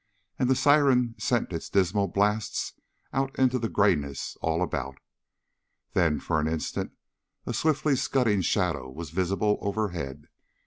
[0.39, 2.73] And the siren sent its dismal blasts
[3.13, 4.97] out into the grayness all about.
[5.93, 6.91] Then, for an instant,
[7.45, 10.25] a swiftly scudding shadow was visible overhead.